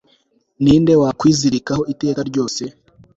Ninde 0.63 0.93
wakwizirikaho 1.01 1.81
iteka 1.93 2.21
ryose 2.29 2.63